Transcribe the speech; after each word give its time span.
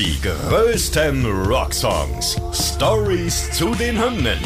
Die 0.00 0.18
größten 0.22 1.26
Rocksongs. 1.26 2.40
Stories 2.54 3.50
zu 3.50 3.74
den 3.74 4.02
Hymnen. 4.02 4.38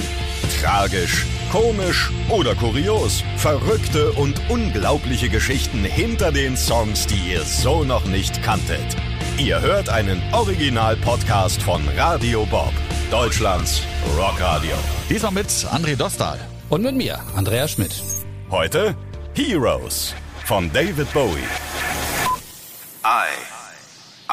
Tragisch, 0.61 1.25
komisch 1.53 2.11
oder 2.29 2.57
kurios. 2.57 3.22
Verrückte 3.37 4.11
und 4.14 4.35
unglaubliche 4.51 5.29
Geschichten 5.29 5.85
hinter 5.85 6.32
den 6.32 6.56
Songs, 6.56 7.06
die 7.06 7.35
ihr 7.35 7.43
so 7.43 7.85
noch 7.85 8.04
nicht 8.06 8.43
kanntet. 8.43 8.96
Ihr 9.38 9.61
hört 9.61 9.88
einen 9.90 10.21
Original-Podcast 10.32 11.62
von 11.62 11.82
Radio 11.96 12.44
Bob, 12.46 12.72
Deutschlands 13.12 13.82
Rockradio. 14.18 14.74
Diesmal 15.08 15.34
mit 15.34 15.46
André 15.46 15.94
Dostal. 15.94 16.41
Und 16.68 16.82
mit 16.82 16.96
mir, 16.96 17.20
Andrea 17.36 17.68
Schmidt. 17.68 18.02
Heute 18.50 18.96
Heroes 19.36 20.16
von 20.46 20.68
David 20.73 21.12
Bowie. 21.12 21.46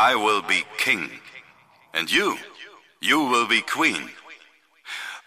I, 0.02 0.16
will 0.16 0.42
be 0.42 0.64
king. 0.78 1.10
And 1.94 2.12
you, 2.12 2.36
you 3.02 3.20
will 3.20 3.48
be 3.48 3.62
queen. 3.62 4.10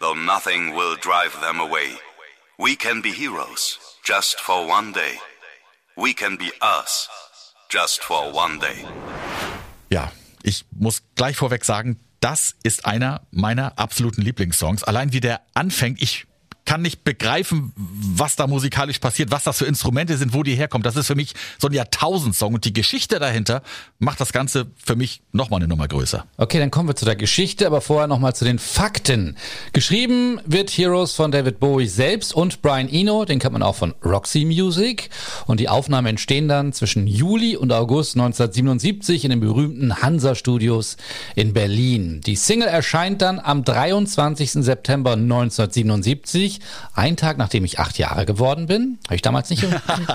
Though 0.01 0.13
nothing 0.13 0.75
will 0.75 0.97
drive 0.97 1.39
them 1.39 1.61
away. 1.61 1.97
We 2.59 2.75
can 2.75 3.01
be 3.01 3.11
heroes 3.11 3.79
just 4.03 4.41
for 4.41 4.67
one 4.67 4.91
day. 4.91 5.13
We 5.95 6.13
can 6.13 6.35
be 6.35 6.51
us 6.61 7.07
just 7.69 8.03
for 8.03 8.33
one 8.33 8.59
day. 8.59 8.85
Ja, 9.89 10.11
ich 10.43 10.65
muss 10.71 11.03
gleich 11.15 11.37
vorweg 11.37 11.63
sagen, 11.63 11.97
das 12.19 12.55
ist 12.63 12.85
einer 12.85 13.21
meiner 13.31 13.79
absoluten 13.79 14.23
Lieblingssongs. 14.23 14.83
Allein 14.83 15.13
wie 15.13 15.21
der 15.21 15.39
anfängt, 15.53 16.01
ich 16.01 16.25
kann 16.65 16.81
nicht 16.81 17.03
begreifen, 17.03 17.71
was 17.75 18.35
da 18.35 18.47
musikalisch 18.47 18.99
passiert, 18.99 19.31
was 19.31 19.43
das 19.43 19.59
für 19.59 19.65
Instrumente 19.65 20.17
sind, 20.17 20.33
wo 20.33 20.43
die 20.43 20.55
herkommen. 20.55 20.83
Das 20.83 20.95
ist 20.95 21.07
für 21.07 21.15
mich 21.15 21.33
so 21.59 21.67
ein 21.67 21.73
Jahrtausendsong 21.73 22.55
und 22.55 22.65
die 22.65 22.73
Geschichte 22.73 23.19
dahinter 23.19 23.61
macht 23.99 24.19
das 24.19 24.33
Ganze 24.33 24.67
für 24.83 24.95
mich 24.95 25.21
nochmal 25.31 25.59
eine 25.59 25.67
Nummer 25.67 25.87
größer. 25.87 26.25
Okay, 26.37 26.59
dann 26.59 26.71
kommen 26.71 26.89
wir 26.89 26.95
zu 26.95 27.05
der 27.05 27.15
Geschichte, 27.15 27.67
aber 27.67 27.81
vorher 27.81 28.07
nochmal 28.07 28.35
zu 28.35 28.45
den 28.45 28.57
Fakten. 28.57 29.37
Geschrieben 29.73 30.41
wird 30.45 30.71
Heroes 30.71 31.13
von 31.13 31.31
David 31.31 31.59
Bowie 31.59 31.87
selbst 31.87 32.33
und 32.33 32.61
Brian 32.63 32.89
Eno, 32.89 33.25
den 33.25 33.39
kennt 33.39 33.53
man 33.53 33.63
auch 33.63 33.75
von 33.75 33.93
Roxy 34.03 34.43
Music. 34.43 35.09
Und 35.45 35.59
die 35.59 35.69
Aufnahmen 35.69 36.07
entstehen 36.07 36.47
dann 36.47 36.73
zwischen 36.73 37.05
Juli 37.05 37.55
und 37.55 37.71
August 37.71 38.15
1977 38.15 39.23
in 39.23 39.29
den 39.29 39.39
berühmten 39.39 40.01
Hansa 40.01 40.33
Studios 40.33 40.97
in 41.35 41.53
Berlin. 41.53 42.21
Die 42.25 42.35
Single 42.35 42.67
erscheint 42.67 43.21
dann 43.21 43.39
am 43.39 43.63
23. 43.63 44.51
September 44.53 45.13
1977 45.13 46.54
tatsächlich 46.55 46.59
einen 46.93 47.17
Tag, 47.17 47.37
nachdem 47.37 47.65
ich 47.65 47.79
acht 47.79 47.97
Jahre 47.97 48.25
geworden 48.25 48.67
bin. 48.67 48.99
Habe 49.05 49.15
ich 49.15 49.21
damals 49.21 49.49
nicht, 49.49 49.65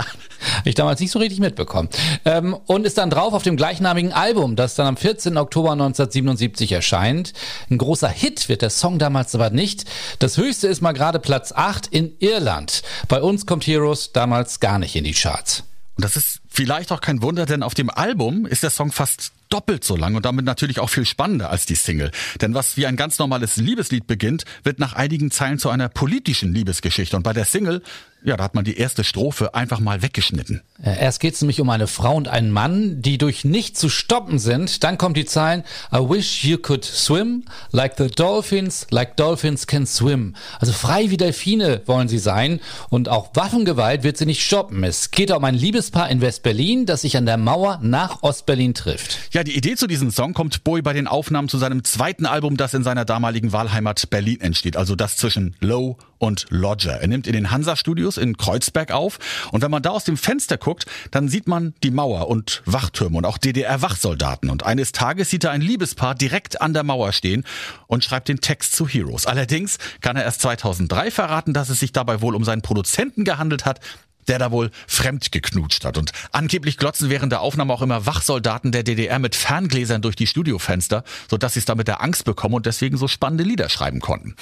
ich 0.64 0.74
damals 0.74 1.00
nicht 1.00 1.10
so 1.10 1.18
richtig 1.18 1.40
mitbekommen. 1.40 1.88
Ähm, 2.24 2.54
und 2.66 2.86
ist 2.86 2.98
dann 2.98 3.10
drauf 3.10 3.32
auf 3.32 3.42
dem 3.42 3.56
gleichnamigen 3.56 4.12
Album, 4.12 4.56
das 4.56 4.74
dann 4.74 4.86
am 4.86 4.96
14. 4.96 5.36
Oktober 5.36 5.72
1977 5.72 6.72
erscheint. 6.72 7.32
Ein 7.70 7.78
großer 7.78 8.08
Hit 8.08 8.48
wird 8.48 8.62
der 8.62 8.70
Song 8.70 8.98
damals 8.98 9.34
aber 9.34 9.50
nicht. 9.50 9.84
Das 10.18 10.36
höchste 10.36 10.68
ist 10.68 10.80
mal 10.80 10.92
gerade 10.92 11.18
Platz 11.18 11.52
8 11.52 11.86
in 11.88 12.12
Irland. 12.18 12.82
Bei 13.08 13.20
uns 13.20 13.46
kommt 13.46 13.66
Heroes 13.66 14.12
damals 14.12 14.60
gar 14.60 14.78
nicht 14.78 14.96
in 14.96 15.04
die 15.04 15.12
Charts. 15.14 15.64
Und 15.96 16.04
das 16.04 16.16
ist 16.16 16.40
vielleicht 16.48 16.92
auch 16.92 17.00
kein 17.00 17.22
Wunder, 17.22 17.46
denn 17.46 17.62
auf 17.62 17.74
dem 17.74 17.90
Album 17.90 18.46
ist 18.46 18.62
der 18.62 18.70
Song 18.70 18.90
fast 18.90 19.32
doppelt 19.50 19.84
so 19.84 19.96
lang 19.96 20.14
und 20.14 20.24
damit 20.24 20.44
natürlich 20.44 20.80
auch 20.80 20.88
viel 20.88 21.04
spannender 21.04 21.50
als 21.50 21.66
die 21.66 21.74
Single. 21.74 22.10
Denn 22.40 22.54
was 22.54 22.76
wie 22.76 22.86
ein 22.86 22.96
ganz 22.96 23.18
normales 23.18 23.56
Liebeslied 23.56 24.06
beginnt, 24.06 24.44
wird 24.62 24.78
nach 24.78 24.94
einigen 24.94 25.30
Zeilen 25.30 25.58
zu 25.58 25.68
einer 25.68 25.88
politischen 25.88 26.54
Liebesgeschichte. 26.54 27.16
Und 27.16 27.22
bei 27.22 27.32
der 27.32 27.44
Single 27.44 27.82
ja, 28.22 28.36
da 28.36 28.44
hat 28.44 28.54
man 28.54 28.64
die 28.64 28.76
erste 28.76 29.04
Strophe 29.04 29.54
einfach 29.54 29.80
mal 29.80 30.02
weggeschnitten. 30.02 30.62
Äh, 30.82 30.98
erst 31.00 31.20
geht 31.20 31.34
es 31.34 31.40
nämlich 31.40 31.60
um 31.60 31.70
eine 31.70 31.86
Frau 31.86 32.14
und 32.14 32.28
einen 32.28 32.50
Mann, 32.50 33.02
die 33.02 33.18
durch 33.18 33.44
nicht 33.44 33.76
zu 33.76 33.88
stoppen 33.88 34.38
sind. 34.38 34.84
Dann 34.84 34.98
kommt 34.98 35.16
die 35.16 35.24
Zeilen 35.24 35.64
I 35.92 35.98
wish 35.98 36.44
you 36.44 36.58
could 36.58 36.84
swim 36.84 37.44
like 37.70 37.94
the 37.96 38.08
dolphins, 38.08 38.86
like 38.90 39.16
dolphins 39.16 39.66
can 39.66 39.86
swim. 39.86 40.34
Also 40.58 40.72
frei 40.72 41.10
wie 41.10 41.16
Delfine 41.16 41.82
wollen 41.86 42.08
sie 42.08 42.18
sein 42.18 42.60
und 42.88 43.08
auch 43.08 43.30
Waffengewalt 43.34 44.02
wird 44.02 44.16
sie 44.16 44.26
nicht 44.26 44.44
stoppen. 44.44 44.84
Es 44.84 45.10
geht 45.10 45.30
um 45.30 45.44
ein 45.44 45.54
Liebespaar 45.54 46.08
in 46.10 46.20
West-Berlin, 46.20 46.86
das 46.86 47.02
sich 47.02 47.16
an 47.16 47.26
der 47.26 47.36
Mauer 47.36 47.80
nach 47.82 48.22
Ost-Berlin 48.22 48.74
trifft. 48.74 49.18
Ja, 49.32 49.44
die 49.44 49.56
Idee 49.56 49.76
zu 49.76 49.86
diesem 49.86 50.10
Song 50.10 50.34
kommt 50.34 50.64
Bowie 50.64 50.82
bei 50.82 50.92
den 50.92 51.06
Aufnahmen 51.06 51.48
zu 51.48 51.58
seinem 51.58 51.84
zweiten 51.84 52.26
Album, 52.26 52.56
das 52.56 52.74
in 52.74 52.84
seiner 52.84 53.04
damaligen 53.04 53.52
Wahlheimat 53.52 54.10
Berlin 54.10 54.40
entsteht. 54.40 54.76
Also 54.76 54.96
das 54.96 55.16
zwischen 55.16 55.56
Low 55.60 55.96
und 56.18 56.46
Lodger. 56.50 57.00
Er 57.00 57.08
nimmt 57.08 57.26
in 57.26 57.32
den 57.32 57.50
Hansa-Studios 57.50 58.09
in 58.16 58.36
Kreuzberg 58.36 58.92
auf. 58.92 59.18
Und 59.52 59.62
wenn 59.62 59.70
man 59.70 59.82
da 59.82 59.90
aus 59.90 60.04
dem 60.04 60.16
Fenster 60.16 60.56
guckt, 60.56 60.86
dann 61.10 61.28
sieht 61.28 61.48
man 61.48 61.74
die 61.82 61.90
Mauer 61.90 62.28
und 62.28 62.62
Wachtürme 62.66 63.18
und 63.18 63.24
auch 63.24 63.38
DDR-Wachsoldaten. 63.38 64.50
Und 64.50 64.64
eines 64.64 64.92
Tages 64.92 65.30
sieht 65.30 65.44
er 65.44 65.50
ein 65.50 65.60
Liebespaar 65.60 66.14
direkt 66.14 66.60
an 66.60 66.74
der 66.74 66.82
Mauer 66.82 67.12
stehen 67.12 67.44
und 67.86 68.04
schreibt 68.04 68.28
den 68.28 68.40
Text 68.40 68.74
zu 68.74 68.86
Heroes. 68.86 69.26
Allerdings 69.26 69.78
kann 70.00 70.16
er 70.16 70.24
erst 70.24 70.42
2003 70.42 71.10
verraten, 71.10 71.52
dass 71.52 71.68
es 71.68 71.80
sich 71.80 71.92
dabei 71.92 72.20
wohl 72.20 72.34
um 72.34 72.44
seinen 72.44 72.62
Produzenten 72.62 73.24
gehandelt 73.24 73.64
hat, 73.64 73.80
der 74.28 74.38
da 74.38 74.52
wohl 74.52 74.70
fremd 74.86 75.32
geknutscht 75.32 75.84
hat. 75.84 75.98
Und 75.98 76.12
angeblich 76.32 76.76
glotzen 76.76 77.10
während 77.10 77.32
der 77.32 77.40
Aufnahme 77.40 77.72
auch 77.72 77.82
immer 77.82 78.06
Wachsoldaten 78.06 78.72
der 78.72 78.82
DDR 78.82 79.18
mit 79.18 79.34
Ferngläsern 79.34 80.02
durch 80.02 80.16
die 80.16 80.26
Studiofenster, 80.26 81.04
sodass 81.28 81.54
sie 81.54 81.60
es 81.60 81.64
damit 81.64 81.88
der 81.88 82.02
Angst 82.02 82.24
bekommen 82.24 82.54
und 82.54 82.66
deswegen 82.66 82.96
so 82.96 83.08
spannende 83.08 83.44
Lieder 83.44 83.68
schreiben 83.68 84.00
konnten. 84.00 84.36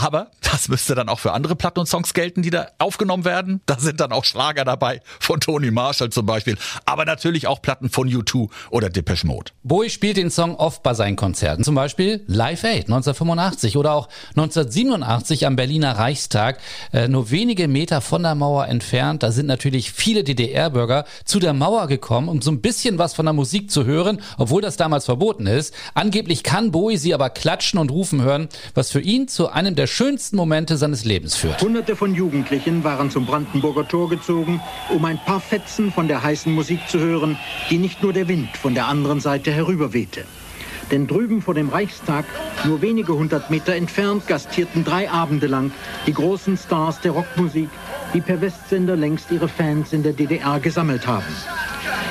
Aber 0.00 0.30
das 0.40 0.68
müsste 0.68 0.94
dann 0.94 1.10
auch 1.10 1.18
für 1.18 1.32
andere 1.32 1.54
Platten 1.54 1.80
und 1.80 1.86
Songs 1.86 2.14
gelten, 2.14 2.40
die 2.40 2.48
da 2.48 2.68
aufgenommen 2.78 3.26
werden. 3.26 3.60
Da 3.66 3.78
sind 3.78 4.00
dann 4.00 4.10
auch 4.10 4.24
Schlager 4.24 4.64
dabei, 4.64 5.02
von 5.20 5.38
Tony 5.38 5.70
Marshall 5.70 6.08
zum 6.08 6.24
Beispiel. 6.24 6.56
Aber 6.86 7.04
natürlich 7.04 7.46
auch 7.46 7.60
Platten 7.60 7.90
von 7.90 8.08
U2 8.08 8.48
oder 8.70 8.88
Depeche 8.88 9.26
Mode. 9.26 9.52
Bowie 9.64 9.90
spielt 9.90 10.16
den 10.16 10.30
Song 10.30 10.56
oft 10.56 10.82
bei 10.82 10.94
seinen 10.94 11.16
Konzerten. 11.16 11.62
Zum 11.62 11.74
Beispiel 11.74 12.24
Live 12.26 12.64
Aid 12.64 12.84
1985 12.84 13.76
oder 13.76 13.92
auch 13.92 14.08
1987 14.30 15.46
am 15.46 15.56
Berliner 15.56 15.98
Reichstag. 15.98 16.58
Äh, 16.94 17.08
nur 17.08 17.30
wenige 17.30 17.68
Meter 17.68 18.00
von 18.00 18.22
der 18.22 18.34
Mauer 18.34 18.68
entfernt. 18.68 19.22
Da 19.22 19.30
sind 19.30 19.44
natürlich 19.44 19.92
viele 19.92 20.24
DDR-Bürger 20.24 21.04
zu 21.26 21.38
der 21.38 21.52
Mauer 21.52 21.86
gekommen, 21.86 22.30
um 22.30 22.40
so 22.40 22.50
ein 22.50 22.62
bisschen 22.62 22.96
was 22.96 23.12
von 23.12 23.26
der 23.26 23.34
Musik 23.34 23.70
zu 23.70 23.84
hören, 23.84 24.22
obwohl 24.38 24.62
das 24.62 24.78
damals 24.78 25.04
verboten 25.04 25.46
ist. 25.46 25.74
Angeblich 25.92 26.42
kann 26.42 26.72
Bowie 26.72 26.96
sie 26.96 27.12
aber 27.12 27.28
klatschen 27.28 27.78
und 27.78 27.90
rufen 27.90 28.22
hören, 28.22 28.48
was 28.74 28.90
für 28.90 29.00
ihn 29.00 29.28
zu 29.28 29.50
einem 29.50 29.74
der 29.74 29.81
der 29.82 29.88
schönsten 29.88 30.36
Momente 30.36 30.76
seines 30.76 31.04
Lebens 31.04 31.34
führt. 31.34 31.60
Hunderte 31.60 31.96
von 31.96 32.14
Jugendlichen 32.14 32.84
waren 32.84 33.10
zum 33.10 33.26
Brandenburger 33.26 33.88
Tor 33.88 34.08
gezogen, 34.08 34.60
um 34.90 35.04
ein 35.04 35.18
paar 35.18 35.40
Fetzen 35.40 35.90
von 35.90 36.06
der 36.06 36.22
heißen 36.22 36.54
Musik 36.54 36.78
zu 36.88 37.00
hören, 37.00 37.36
die 37.68 37.78
nicht 37.78 38.00
nur 38.00 38.12
der 38.12 38.28
Wind 38.28 38.56
von 38.56 38.74
der 38.74 38.86
anderen 38.86 39.18
Seite 39.18 39.50
herüberwehte. 39.50 40.22
Denn 40.92 41.08
drüben 41.08 41.42
vor 41.42 41.54
dem 41.54 41.68
Reichstag, 41.68 42.24
nur 42.64 42.80
wenige 42.80 43.14
hundert 43.14 43.50
Meter 43.50 43.74
entfernt, 43.74 44.28
gastierten 44.28 44.84
drei 44.84 45.10
Abende 45.10 45.48
lang 45.48 45.72
die 46.06 46.14
großen 46.14 46.56
Stars 46.56 47.00
der 47.00 47.10
Rockmusik, 47.10 47.68
die 48.14 48.20
per 48.20 48.40
Westsender 48.40 48.94
längst 48.94 49.32
ihre 49.32 49.48
Fans 49.48 49.92
in 49.92 50.04
der 50.04 50.12
DDR 50.12 50.60
gesammelt 50.60 51.08
haben. 51.08 51.34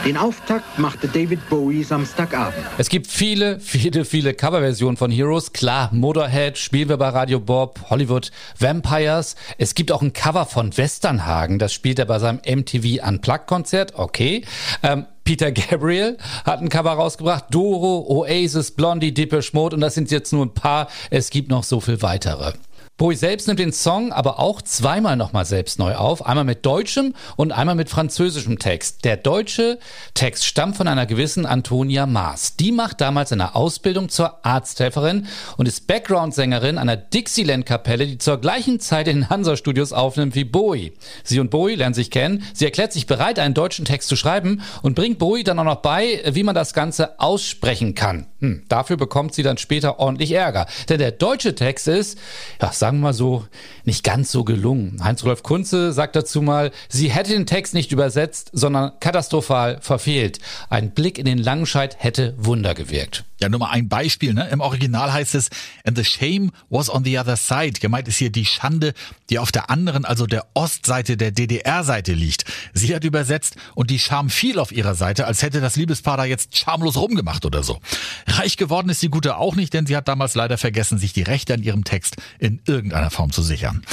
Den 0.05 0.17
Auftakt 0.17 0.79
machte 0.79 1.07
David 1.07 1.47
Bowie 1.47 1.83
Samstagabend. 1.83 2.65
Es 2.79 2.89
gibt 2.89 3.05
viele, 3.05 3.59
viele, 3.59 4.03
viele 4.03 4.33
Coverversionen 4.33 4.97
von 4.97 5.11
Heroes. 5.11 5.53
Klar, 5.53 5.89
Motorhead, 5.93 6.57
spielen 6.57 6.89
wir 6.89 6.97
bei 6.97 7.09
Radio 7.09 7.39
Bob, 7.39 7.79
Hollywood, 7.91 8.31
Vampires. 8.57 9.35
Es 9.59 9.75
gibt 9.75 9.91
auch 9.91 10.01
ein 10.01 10.11
Cover 10.11 10.47
von 10.47 10.75
Westernhagen. 10.75 11.59
Das 11.59 11.71
spielt 11.71 11.99
er 11.99 12.05
bei 12.05 12.17
seinem 12.17 12.39
MTV 12.39 13.07
Unplugged 13.07 13.45
Konzert. 13.45 13.93
Okay. 13.95 14.43
Ähm, 14.81 15.05
Peter 15.23 15.51
Gabriel 15.51 16.17
hat 16.45 16.61
ein 16.61 16.69
Cover 16.69 16.93
rausgebracht. 16.93 17.45
Doro, 17.51 18.03
Oasis, 18.09 18.71
Blondie, 18.71 19.13
Depeche 19.13 19.51
Mode. 19.53 19.75
Und 19.75 19.81
das 19.81 19.93
sind 19.93 20.09
jetzt 20.09 20.33
nur 20.33 20.47
ein 20.47 20.53
paar. 20.55 20.87
Es 21.11 21.29
gibt 21.29 21.49
noch 21.49 21.63
so 21.63 21.79
viel 21.79 22.01
weitere. 22.01 22.53
Bowie 22.97 23.15
selbst 23.15 23.47
nimmt 23.47 23.59
den 23.59 23.73
Song 23.73 24.11
aber 24.11 24.37
auch 24.39 24.61
zweimal 24.61 25.15
nochmal 25.15 25.45
selbst 25.45 25.79
neu 25.79 25.95
auf. 25.95 26.23
Einmal 26.23 26.43
mit 26.43 26.65
deutschem 26.67 27.15
und 27.35 27.51
einmal 27.51 27.73
mit 27.73 27.89
französischem 27.89 28.59
Text. 28.59 29.05
Der 29.05 29.17
deutsche 29.17 29.79
Text 30.13 30.45
stammt 30.45 30.77
von 30.77 30.87
einer 30.87 31.07
gewissen 31.07 31.47
Antonia 31.47 32.05
Maas. 32.05 32.57
Die 32.57 32.71
macht 32.71 33.01
damals 33.01 33.31
eine 33.31 33.55
Ausbildung 33.55 34.09
zur 34.09 34.45
Arzthelferin 34.45 35.25
und 35.57 35.67
ist 35.67 35.87
Background-Sängerin 35.87 36.77
einer 36.77 36.95
Dixieland-Kapelle, 36.95 38.05
die 38.05 38.17
zur 38.19 38.39
gleichen 38.39 38.79
Zeit 38.79 39.07
in 39.07 39.21
den 39.21 39.29
Hansa-Studios 39.31 39.93
aufnimmt 39.93 40.35
wie 40.35 40.43
Bowie. 40.43 40.93
Sie 41.23 41.39
und 41.39 41.49
Bowie 41.49 41.75
lernen 41.75 41.95
sich 41.95 42.11
kennen. 42.11 42.43
Sie 42.53 42.65
erklärt 42.65 42.93
sich 42.93 43.07
bereit, 43.07 43.39
einen 43.39 43.55
deutschen 43.55 43.85
Text 43.85 44.09
zu 44.09 44.15
schreiben 44.15 44.61
und 44.83 44.93
bringt 44.93 45.17
Bowie 45.17 45.43
dann 45.43 45.57
auch 45.57 45.63
noch 45.63 45.81
bei, 45.81 46.21
wie 46.27 46.43
man 46.43 46.53
das 46.53 46.75
Ganze 46.75 47.19
aussprechen 47.19 47.95
kann. 47.95 48.27
Hm, 48.41 48.63
dafür 48.69 48.97
bekommt 48.97 49.33
sie 49.33 49.43
dann 49.43 49.57
später 49.57 49.99
ordentlich 49.99 50.31
Ärger. 50.33 50.67
Denn 50.89 50.99
der 50.99 51.11
deutsche 51.11 51.55
Text 51.55 51.87
ist, 51.87 52.19
ja, 52.61 52.71
sagen 52.71 52.90
sagen 52.91 52.99
wir 52.99 53.07
mal 53.07 53.13
so, 53.13 53.45
nicht 53.85 54.03
ganz 54.03 54.33
so 54.33 54.43
gelungen. 54.43 55.01
Heinz-Rolf 55.01 55.43
Kunze 55.43 55.93
sagt 55.93 56.17
dazu 56.17 56.41
mal, 56.41 56.71
sie 56.89 57.09
hätte 57.09 57.31
den 57.31 57.45
Text 57.45 57.73
nicht 57.73 57.93
übersetzt, 57.93 58.49
sondern 58.51 58.91
katastrophal 58.99 59.79
verfehlt. 59.79 60.39
Ein 60.69 60.91
Blick 60.91 61.17
in 61.17 61.23
den 61.23 61.37
Langenscheid 61.37 61.95
hätte 61.99 62.33
Wunder 62.37 62.73
gewirkt. 62.73 63.23
Ja, 63.41 63.49
nur 63.49 63.59
mal 63.59 63.71
ein 63.71 63.89
Beispiel. 63.89 64.35
Ne? 64.35 64.47
Im 64.51 64.59
Original 64.59 65.11
heißt 65.11 65.33
es, 65.33 65.49
and 65.83 65.97
the 65.97 66.03
shame 66.03 66.51
was 66.69 66.91
on 66.91 67.03
the 67.03 67.17
other 67.17 67.35
side. 67.35 67.79
Gemeint 67.79 68.07
ist 68.07 68.17
hier 68.17 68.29
die 68.29 68.45
Schande, 68.45 68.93
die 69.31 69.39
auf 69.39 69.51
der 69.51 69.71
anderen, 69.71 70.05
also 70.05 70.27
der 70.27 70.45
Ostseite 70.53 71.17
der 71.17 71.31
DDR-Seite 71.31 72.13
liegt. 72.13 72.45
Sie 72.73 72.93
hat 72.93 73.03
übersetzt 73.03 73.55
und 73.73 73.89
die 73.89 73.97
Scham 73.97 74.29
fiel 74.29 74.59
auf 74.59 74.71
ihrer 74.71 74.93
Seite, 74.93 75.25
als 75.25 75.41
hätte 75.41 75.59
das 75.59 75.75
Liebespaar 75.75 76.17
da 76.17 76.25
jetzt 76.25 76.55
schamlos 76.55 76.97
rumgemacht 76.97 77.43
oder 77.43 77.63
so. 77.63 77.79
Reich 78.27 78.57
geworden 78.57 78.89
ist 78.89 79.01
die 79.01 79.09
Gute 79.09 79.37
auch 79.37 79.55
nicht, 79.55 79.73
denn 79.73 79.87
sie 79.87 79.97
hat 79.97 80.07
damals 80.07 80.35
leider 80.35 80.59
vergessen, 80.59 80.99
sich 80.99 81.13
die 81.13 81.23
Rechte 81.23 81.55
an 81.55 81.63
ihrem 81.63 81.83
Text 81.83 82.17
in 82.37 82.61
irgendeiner 82.71 83.09
Form 83.09 83.31
zu 83.31 83.41
sichern. 83.41 83.83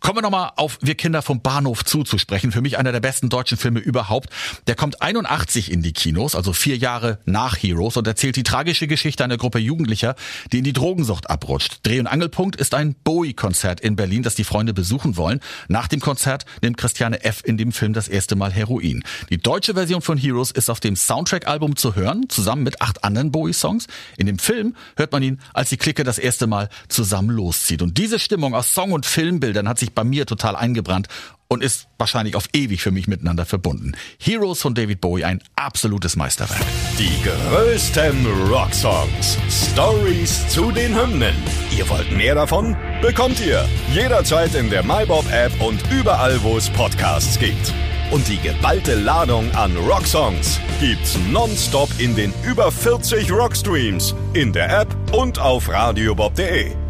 Kommen 0.00 0.18
wir 0.18 0.22
nochmal 0.22 0.52
auf 0.56 0.78
Wir 0.80 0.94
Kinder 0.94 1.22
vom 1.22 1.42
Bahnhof 1.42 1.84
zuzusprechen. 1.84 2.52
Für 2.52 2.62
mich 2.62 2.78
einer 2.78 2.92
der 2.92 3.00
besten 3.00 3.28
deutschen 3.28 3.58
Filme 3.58 3.80
überhaupt. 3.80 4.30
Der 4.66 4.74
kommt 4.74 5.02
81 5.02 5.70
in 5.70 5.82
die 5.82 5.92
Kinos, 5.92 6.34
also 6.34 6.52
vier 6.52 6.76
Jahre 6.76 7.18
nach 7.26 7.56
Heroes 7.56 7.96
und 7.96 8.06
erzählt 8.06 8.36
die 8.36 8.42
tragische 8.42 8.86
Geschichte 8.86 9.24
einer 9.24 9.36
Gruppe 9.36 9.58
Jugendlicher, 9.58 10.14
die 10.52 10.58
in 10.58 10.64
die 10.64 10.72
Drogensucht 10.72 11.28
abrutscht. 11.28 11.80
Dreh- 11.82 12.00
und 12.00 12.06
Angelpunkt 12.06 12.56
ist 12.56 12.74
ein 12.74 12.94
Bowie-Konzert 13.04 13.80
in 13.80 13.96
Berlin, 13.96 14.22
das 14.22 14.34
die 14.34 14.44
Freunde 14.44 14.72
besuchen 14.72 15.16
wollen. 15.16 15.40
Nach 15.68 15.88
dem 15.88 16.00
Konzert 16.00 16.46
nimmt 16.62 16.76
Christiane 16.76 17.24
F. 17.24 17.42
in 17.44 17.56
dem 17.56 17.72
Film 17.72 17.92
das 17.92 18.08
erste 18.08 18.36
Mal 18.36 18.52
Heroin. 18.52 19.02
Die 19.28 19.38
deutsche 19.38 19.74
Version 19.74 20.02
von 20.02 20.16
Heroes 20.16 20.50
ist 20.50 20.70
auf 20.70 20.80
dem 20.80 20.96
Soundtrack-Album 20.96 21.76
zu 21.76 21.96
hören, 21.96 22.28
zusammen 22.28 22.62
mit 22.62 22.80
acht 22.80 23.04
anderen 23.04 23.32
Bowie-Songs. 23.32 23.86
In 24.16 24.26
dem 24.26 24.38
Film 24.38 24.76
hört 24.96 25.12
man 25.12 25.22
ihn, 25.22 25.40
als 25.52 25.70
die 25.70 25.76
Clique 25.76 26.04
das 26.04 26.18
erste 26.18 26.46
Mal 26.46 26.68
zusammen 26.88 27.30
loszieht. 27.30 27.82
Und 27.82 27.98
diese 27.98 28.18
Stimmung 28.20 28.54
aus 28.54 28.74
Song- 28.74 28.92
und 28.92 29.06
Filmbildern 29.06 29.68
hat 29.68 29.78
sich 29.78 29.92
bei 29.92 30.04
mir 30.04 30.26
total 30.26 30.56
eingebrannt 30.56 31.08
und 31.48 31.64
ist 31.64 31.88
wahrscheinlich 31.98 32.36
auf 32.36 32.46
ewig 32.52 32.80
für 32.80 32.92
mich 32.92 33.08
miteinander 33.08 33.44
verbunden. 33.44 33.92
Heroes 34.18 34.62
von 34.62 34.74
David 34.74 35.00
Bowie, 35.00 35.24
ein 35.24 35.42
absolutes 35.56 36.14
Meisterwerk. 36.14 36.60
Die 36.96 37.10
größten 37.24 38.24
Rocksongs. 38.48 39.36
Stories 39.72 40.48
zu 40.48 40.70
den 40.70 40.94
Hymnen. 40.94 41.34
Ihr 41.76 41.88
wollt 41.88 42.10
mehr 42.12 42.36
davon? 42.36 42.76
Bekommt 43.02 43.40
ihr 43.40 43.68
jederzeit 43.92 44.54
in 44.54 44.70
der 44.70 44.84
MyBob-App 44.84 45.60
und 45.60 45.80
überall, 45.90 46.40
wo 46.42 46.56
es 46.56 46.70
Podcasts 46.70 47.38
gibt. 47.38 47.74
Und 48.12 48.26
die 48.28 48.38
geballte 48.38 48.94
Ladung 48.94 49.50
an 49.54 49.76
Rocksongs 49.76 50.60
gibt's 50.80 51.16
nonstop 51.30 51.88
in 51.98 52.14
den 52.14 52.32
über 52.44 52.70
40 52.70 53.30
Rockstreams, 53.30 54.14
in 54.34 54.52
der 54.52 54.80
App 54.80 54.94
und 55.12 55.38
auf 55.38 55.68
radiobob.de. 55.68 56.89